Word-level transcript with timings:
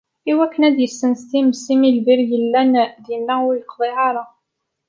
Iwakken 0.31 0.63
adye 0.69 0.87
ssens 0.91 1.21
times 1.29 1.63
imi 1.73 1.89
lbir 1.97 2.19
yellan 2.31 2.71
dinna 3.05 3.35
ur 3.47 3.55
yeqḍiɛ 3.57 3.95
ara. 4.09 4.23